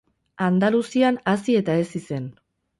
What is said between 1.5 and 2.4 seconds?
eta hezi zen.